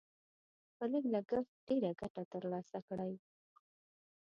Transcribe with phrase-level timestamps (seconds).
[0.77, 3.13] په لږ لګښت ډېره ګټه تر لاسه کړئ.